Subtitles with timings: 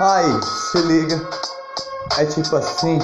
[0.00, 1.20] Aí, se liga,
[2.16, 2.98] é tipo assim,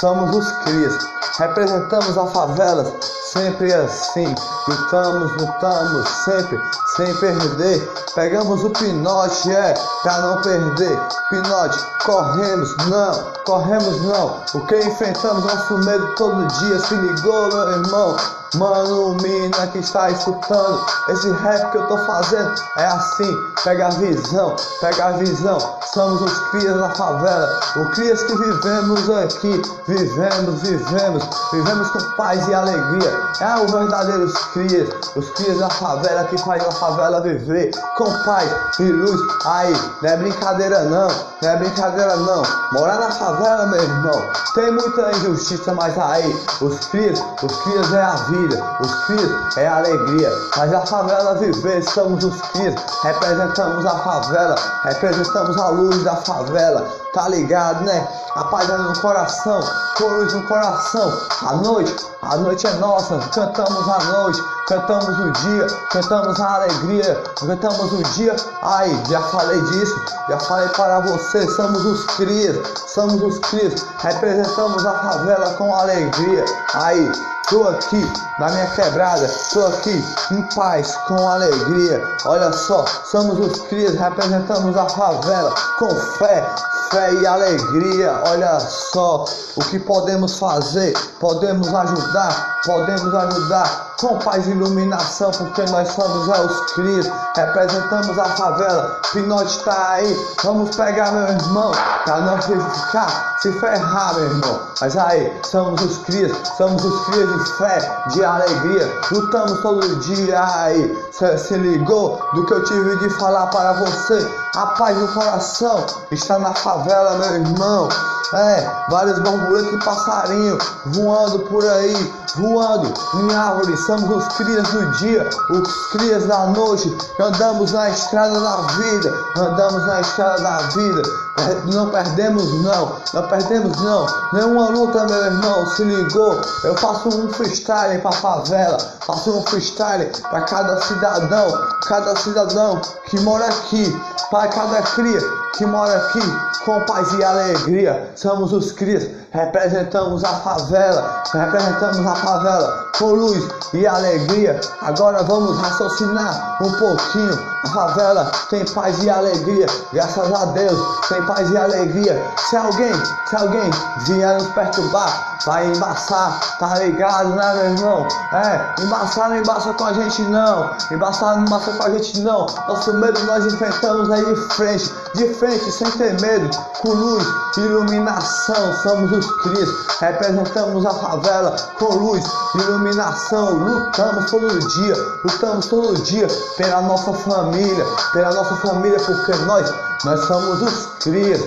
[0.00, 0.98] somos os crias,
[1.38, 2.92] representamos a favela,
[3.32, 4.34] sempre assim,
[4.66, 6.60] lutamos, lutamos, sempre,
[6.96, 10.98] sem perder, pegamos o pinote, é, pra não perder,
[11.30, 17.70] pinote, corremos, não, corremos não, o que enfrentamos nosso medo todo dia, se ligou meu
[17.70, 18.16] irmão,
[18.56, 23.90] Mano, mina que está escutando Esse rap que eu tô fazendo é assim Pega a
[23.90, 25.58] visão, pega a visão.
[25.92, 32.48] Somos os crias da favela Os crias que vivemos aqui Vivemos, vivemos Vivemos com paz
[32.48, 33.20] e alegria.
[33.40, 38.50] É o verdadeiro crias Os crias da favela que faz a favela viver Com paz
[38.78, 39.20] e luz.
[39.44, 41.08] Aí, não é brincadeira não
[41.42, 42.42] Não é brincadeira não.
[42.72, 44.30] Morar na favela, meu irmão.
[44.54, 48.45] Tem muita injustiça, mas aí Os crias, os crias é a vida
[48.80, 50.30] os filhos é alegria.
[50.56, 56.86] Mas a favela viver, somos os filhos, representamos a favela, representamos a luz da favela,
[57.12, 58.06] tá ligado, né?
[58.34, 59.60] A paz é no coração,
[59.96, 61.12] com luz no coração.
[61.42, 67.22] A noite, a noite é nossa, cantamos a noite, cantamos o dia, cantamos a alegria,
[67.38, 68.36] cantamos o dia.
[68.62, 69.96] Ai, já falei disso,
[70.28, 72.56] já falei para você, somos os crias,
[72.88, 76.44] somos os crias, representamos a favela com alegria.
[76.74, 77.12] Aí,
[77.48, 78.04] Tô aqui
[78.40, 82.02] na minha quebrada, tô aqui em paz, com alegria.
[82.24, 85.88] Olha só, somos os crias, representamos a favela com
[86.18, 86.44] fé,
[86.90, 88.20] fé e alegria.
[88.26, 95.62] Olha só o que podemos fazer, podemos ajudar, podemos ajudar com paz e iluminação, porque
[95.70, 99.00] nós somos é, os crias, representamos a favela.
[99.12, 101.72] Pinote tá aí, vamos pegar meu irmão,
[102.04, 104.60] pra não ficar se ferrar, meu irmão.
[104.80, 110.44] Mas aí, somos os crias, somos os crias de fé, de alegria, lutamos todo dia
[110.44, 111.08] aí.
[111.12, 114.28] Cê se ligou do que eu tive de falar para você?
[114.56, 117.88] A paz do coração está na favela, meu irmão.
[118.34, 123.85] É, vários borboletas e passarinhos voando por aí, voando em árvores.
[123.86, 126.92] Somos os crias do dia, os crias da noite.
[127.20, 131.25] Andamos na estrada da vida, andamos na estrada da vida.
[131.72, 134.06] Não perdemos não, não perdemos não.
[134.32, 136.40] Nenhuma luta, meu irmão, se ligou.
[136.64, 143.20] Eu faço um freestyle pra favela, faço um freestyle pra cada cidadão, cada cidadão que
[143.20, 143.94] mora aqui,
[144.30, 145.20] para cada cria
[145.56, 146.20] que mora aqui
[146.64, 148.10] com paz e alegria.
[148.14, 154.60] Somos os crias, representamos a favela, representamos a favela com luz e alegria.
[154.82, 157.56] Agora vamos raciocinar um pouquinho.
[157.64, 162.22] A favela tem paz e alegria, graças a Deus tem paz e alegria.
[162.48, 162.92] Se alguém,
[163.28, 163.70] se alguém
[164.06, 168.08] vier nos perturbar, vai embaçar, tá ligado, né, meu irmão?
[168.32, 172.46] É, embaçar não embaça com a gente não, embaçar não embaça com a gente não.
[172.68, 177.26] Nosso medo nós enfrentamos aí de frente, de frente, sem ter medo, com luz,
[177.56, 178.74] iluminação.
[178.82, 182.24] Somos os Cristo, representamos a favela com luz,
[182.54, 183.54] iluminação.
[183.54, 186.26] Lutamos todo dia, lutamos todo dia
[186.56, 189.72] pela nossa família, pela nossa família, porque nós,
[190.04, 191.40] nós somos os crias.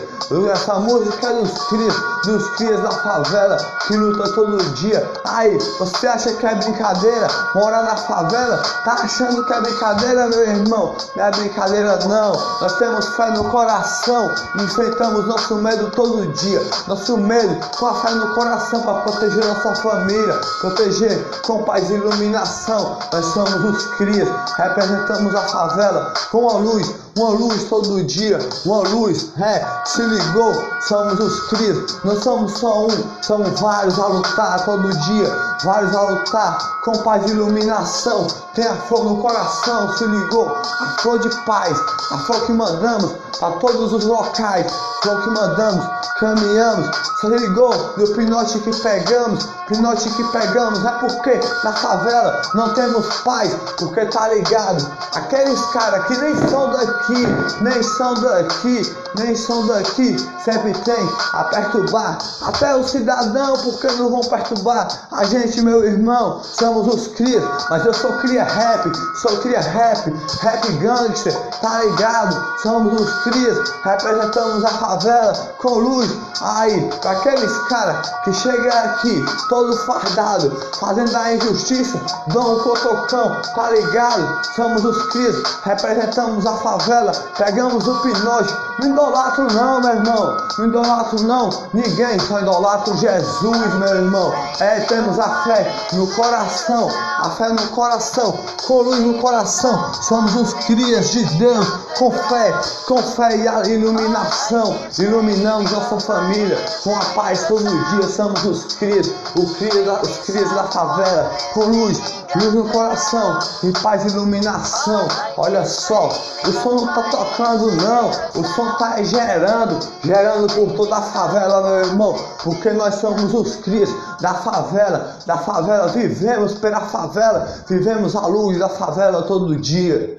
[0.51, 3.57] Essa música é dos crias, dos crias da favela
[3.87, 5.11] que luta todo dia.
[5.25, 7.27] Aí, você acha que é brincadeira?
[7.55, 8.61] Morar na favela?
[8.83, 10.95] Tá achando que é brincadeira, meu irmão?
[11.15, 12.33] Não é brincadeira, não.
[12.61, 14.31] Nós temos fé no coração,
[14.61, 16.61] enfrentamos nosso medo todo dia.
[16.87, 21.93] Nosso medo com a fé no coração para proteger nossa família, proteger com paz e
[21.93, 22.99] iluminação.
[23.11, 28.87] Nós somos os crias, representamos a favela com a luz, uma luz todo dia, uma
[28.87, 34.65] luz, é, se ligou, somos os crias, não somos só um, somos vários a lutar
[34.65, 40.05] todo dia, vários a lutar com paz e iluminação, tem a flor no coração, se
[40.05, 41.77] ligou, a flor de paz,
[42.11, 45.85] a flor que mandamos a todos os locais, flor que mandamos,
[46.19, 46.89] caminhamos,
[47.21, 53.07] se ligou do pinote que pegamos, pinote que pegamos, é porque na favela não temos
[53.23, 54.85] paz, porque tá ligado,
[55.15, 57.27] aqueles caras que nem são daqui,
[57.61, 59.98] nem são daqui, nem são daqui,
[60.43, 64.87] sempre tem a perturbar, até o cidadão, porque não vão perturbar.
[65.11, 68.91] A gente, meu irmão, somos os crias, mas eu sou cria rap,
[69.21, 76.09] sou cria rap, rap gangster, tá ligado, somos os crias, representamos a favela com luz,
[76.41, 83.35] aí, pra aqueles caras que chegam aqui, todo fardado, fazendo a injustiça, dão um cotocão,
[83.55, 84.45] tá ligado?
[84.55, 90.37] Somos os crias, representamos a favela, pegamos o pinote, Não idolatro não, meu irmão.
[90.57, 91.49] Não idolatro não.
[91.73, 94.33] Ninguém só idolatro Jesus, meu irmão.
[94.59, 96.89] É, temos a fé no coração.
[97.19, 98.37] A fé no coração.
[98.65, 99.93] Com luz no coração.
[100.01, 101.67] Somos os crias de Deus.
[101.97, 102.53] Com fé,
[102.87, 104.77] com fé e a iluminação.
[104.97, 108.07] Iluminamos nossa família com a paz todo dia.
[108.09, 111.31] Somos os crias, os crias, os crias da favela.
[111.53, 111.99] Com luz,
[112.35, 115.07] luz no coração e paz e iluminação.
[115.37, 116.09] Olha só,
[116.45, 121.61] o som não tá tocando não, o som tá gerando, gerando por toda a favela,
[121.61, 123.89] meu irmão, porque nós somos os crias
[124.21, 130.18] da favela, da favela, vivemos pela favela, vivemos a luz da favela todo dia.